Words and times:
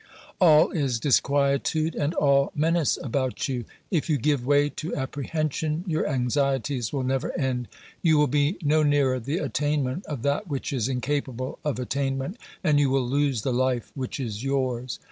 All 0.39 0.71
is 0.71 0.99
disquietude 0.99 1.93
and 1.93 2.15
all 2.15 2.51
menace 2.55 2.97
about 3.03 3.47
you; 3.47 3.65
if 3.91 4.09
you 4.09 4.17
give 4.17 4.43
way 4.47 4.67
to 4.69 4.95
apprehension, 4.95 5.83
your 5.85 6.09
anxieties 6.09 6.91
will 6.91 7.03
never 7.03 7.37
end. 7.39 7.67
You 8.01 8.17
will 8.17 8.25
be 8.25 8.57
no 8.63 8.81
nearer 8.81 9.19
the 9.19 9.37
attainment 9.37 10.07
of 10.07 10.23
that 10.23 10.47
which 10.47 10.73
is 10.73 10.87
incapable 10.87 11.59
of 11.63 11.77
attainment, 11.77 12.39
and 12.63 12.79
you 12.79 12.89
will 12.89 13.07
lose 13.07 13.43
the 13.43 13.53
life 13.53 13.91
which 13.93 14.19
is 14.19 14.43
yours. 14.43 14.97